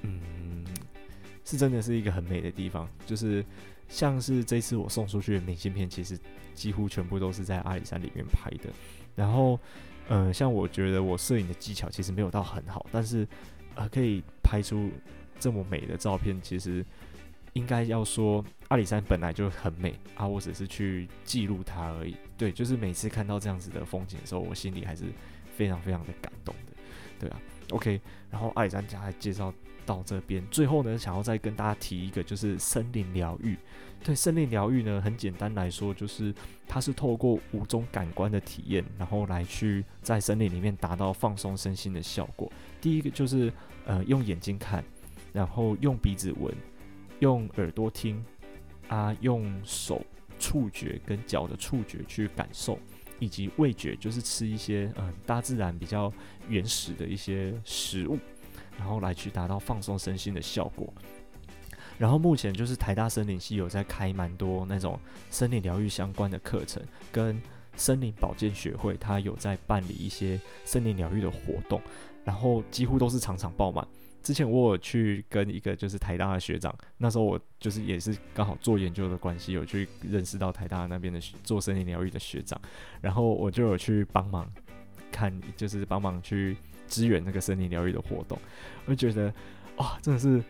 [0.00, 0.64] 嗯，
[1.44, 3.44] 是真的是一个很美的地方，就是
[3.88, 6.18] 像是这次我送出去的明信片，其实
[6.54, 8.70] 几乎全部都是在阿里山里面拍的。
[9.14, 9.60] 然后，
[10.08, 13.28] 呃，像我觉得我摄影的技巧其实没有到很好，但是
[13.74, 14.90] 呃，可以拍出
[15.38, 16.82] 这么美的照片，其实。
[17.54, 22.16] 应该要说，阿里山本来就很美啊，我只是去记录它而已。
[22.36, 25.04] 对，就是每次看到这样子的风景的时候，我心里还是
[25.54, 26.72] 非常非常的感动的。
[27.18, 29.52] 对啊，OK，然后阿里山家还介绍
[29.84, 33.56] 到这边，最后呢，想要再跟大家提一个，就是森林疗愈。
[34.02, 36.32] 对，森林疗愈呢，很简单来说，就是
[36.66, 42.50] 它是透过五种感官的体验，然后来去在森林里面达到放松身心的效果。
[42.80, 43.52] 第一个就是
[43.84, 44.82] 呃，用眼睛看，
[45.34, 46.54] 然后用鼻子闻。
[47.20, 48.22] 用耳朵听，
[48.88, 50.04] 啊，用手
[50.38, 52.78] 触觉跟脚的触觉去感受，
[53.18, 56.12] 以及味觉，就是吃一些嗯大自然比较
[56.48, 58.18] 原始的一些食物，
[58.78, 60.92] 然后来去达到放松身心的效果。
[61.98, 67.38] 然后目前就是台大森林系有在开蛮多那种森林疗愈相关的课程，跟
[67.76, 71.78] 森林保健学会它有在办理一些森林疗愈的活动，
[72.24, 73.86] 然后几乎都是场场爆满。
[74.22, 82.60] 之前我有去跟一个就是台大的学长，那时候我就是也是刚好做研究的关系，有去认识到台大那边的做森林疗愈的学长，
[83.00, 84.50] 然后我就有去帮忙
[85.10, 86.56] 看，就是帮忙去
[86.86, 88.38] 支援那个森林疗愈的活动，
[88.84, 89.32] 我就觉得
[89.76, 90.42] 哇，真的是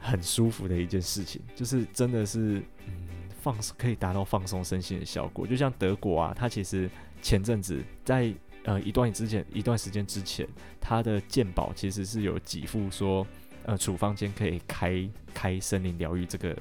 [0.00, 3.08] 很舒服的一件事情，就是真的是嗯
[3.42, 8.32] 放可以达到放松身心的效果，就像德国啊，它其实前阵子在。
[8.66, 10.44] 呃，一段之前，一段时间之前，
[10.80, 13.24] 他的健保其实是有给付说，
[13.64, 16.56] 呃，处方间可以开开森林疗愈这个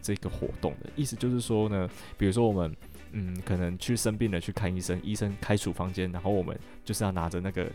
[0.00, 2.74] 这个活动的意思就是说呢，比如说我们，
[3.12, 7.70] 嗯，可能去生病了去看医生，医生开处方间，然后我们就是要拿着那个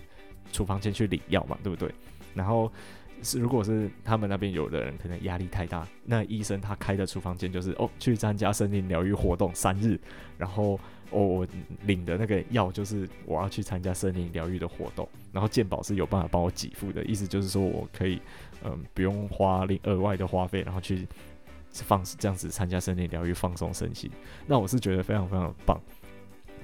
[0.51, 1.93] 处方间去领药嘛，对不对？
[2.33, 2.71] 然后
[3.21, 9.99] 是如果是他们那边有的人可能压力太大，那医生他开的处方间就是哦，去参加森林疗愈活动三日，
[10.39, 10.79] 然后。
[11.15, 11.47] 我、我
[11.85, 18.21] 领的那个药就是我要去参加森林疗愈的活动，然后健保是有办法帮我给付的，意思就是说我可以
[18.63, 21.07] 嗯不用花另额外的花费，然后去
[21.71, 24.11] 放这样子参加森林疗愈放松身心，
[24.45, 25.79] 那我是觉得非常非常棒。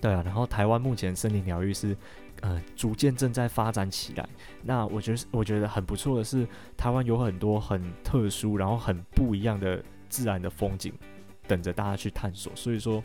[0.01, 1.95] 对啊，然后台湾目前森林疗愈是
[2.41, 4.27] 呃逐渐正在发展起来，
[4.63, 10.91] 那我觉得我觉得很不错的是台湾有很多很特殊然后很不一样的自然的风景
[11.47, 13.01] 等着大家去探索，所以说。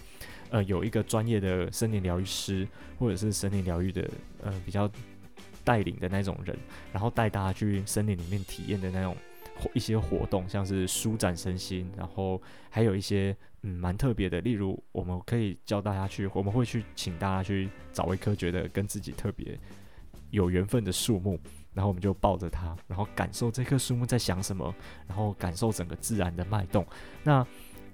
[0.50, 2.66] 呃，有一个专业的森林疗愈师，
[2.98, 4.08] 或者是森林疗愈的
[4.42, 4.90] 呃比较
[5.64, 6.56] 带领的那种人，
[6.92, 9.16] 然后带大家去森林里面体验的那种
[9.74, 12.40] 一些活动，像是舒展身心，然后
[12.70, 19.58] 还有一些嗯蛮特别的，例如我们可以教大家去，我们会去请大家去找一棵觉得跟自己特别
[20.30, 21.38] 有缘分的树木，
[21.72, 24.72] 然后我们就抱着它，然后感受这棵树木在想什么，
[25.08, 26.86] 然后感受整个自然的脉动。
[27.24, 27.44] 那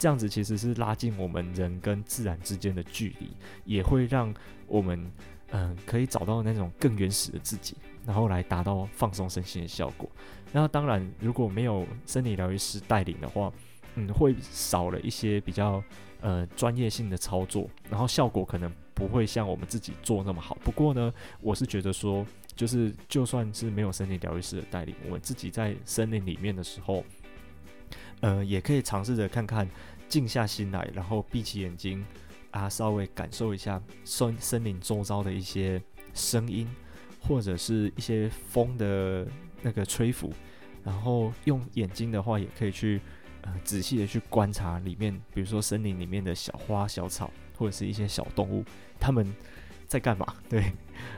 [0.02, 3.28] 这样子其实是拉近我们人跟自然之间的距离，
[3.64, 4.34] 也会让
[4.66, 5.08] 我们
[5.52, 10.10] 嗯、可以找到那种更原始的自己，然后来达到放松身心的效果。
[10.50, 13.52] 那当然，如果没有森林疗愈师带领的话，
[13.94, 15.80] 嗯，会少了一些比较
[16.20, 20.58] 呃专业性的操作，然后效果可能不会像我们自己做那么好。
[20.64, 22.26] 不过呢，我是觉得说，
[22.56, 27.04] 就是就算是没有森林疗愈师的带领，我们自己在森林里面的时候，
[28.20, 29.68] 呃，也可以尝试着看看，
[30.12, 32.04] 静下心来，然后闭起眼睛
[32.50, 35.82] 啊，稍微感受一下森森林周遭的一些
[36.12, 36.68] 声音，
[37.22, 39.26] 或者是一些风的
[39.62, 40.30] 那个吹拂，
[40.84, 43.00] 然后用眼睛的话，也可以去。
[43.44, 48.64] 呃，仔细的去观察里面，比如说森林里面的小花小草，或者是一些小动物，
[49.00, 49.34] 他们
[49.88, 50.24] 在干嘛？
[50.48, 50.72] 对，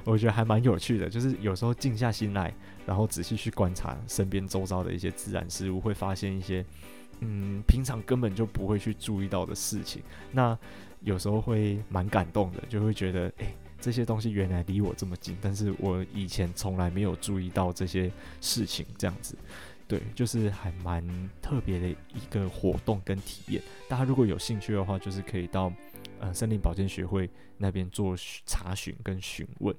[0.05, 1.07] 我觉得还蛮有趣的。
[1.07, 2.51] 就是有时候静下心来，
[2.87, 6.65] 然后仔细去观察身边周遭的一些自然事物，会发现一些
[7.21, 10.03] 嗯，平常根本就不会去注意到的事情。
[10.33, 10.57] 那
[11.01, 18.11] 有时候会蛮感动的，就会觉得，诶，这些东西原来离我这么近，但是我以前从来没有注意到这些
[18.41, 19.37] 事情，这样子。
[19.87, 21.05] 对，就是还蛮
[21.43, 23.63] 特别的一个活动跟体验。
[23.87, 25.71] 大家如果有兴趣的话，就是可以到
[26.19, 29.77] 呃森林保健学会那边做查询跟询问。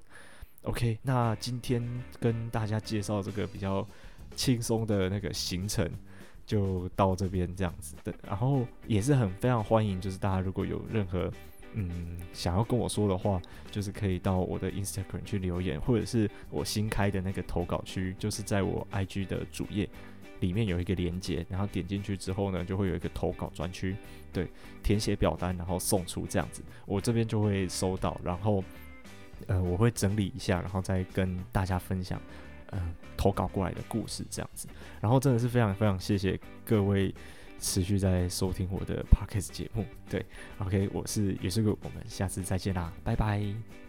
[0.61, 1.83] OK，那今天
[2.19, 3.85] 跟大家介绍这个比较
[4.35, 5.89] 轻松的那个行程，
[6.45, 8.13] 就到这边这样子的。
[8.27, 11.31] 然后也是很非常欢迎，就是大家如果有任何。
[11.77, 19.89] 嗯，想要跟我说的话，就是可以到我的 Instagram 去留言，或者是我新开的那个投稿区，就是在我 IG 的主页
[20.39, 23.93] 里面有一个连接，然后点进去之后呢，就会有一个投稿专区，
[24.31, 24.47] 对，
[24.83, 28.63] 填写表单，然后送出这样子，我这边就会收到，然后
[29.47, 32.21] 呃，我会整理一下，然后再跟大家分享，
[32.75, 34.67] 呃，投稿过来的故事这样子，
[35.01, 37.11] 然后真的是非常非常谢谢各位。
[37.57, 40.23] 持续在收听我的 Podcast 节目，对
[40.59, 43.84] ，OK，我是也是个，我们下次再见啦，拜拜。